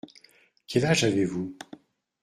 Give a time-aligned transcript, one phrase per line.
[0.65, 1.55] Quel âge avez-vous?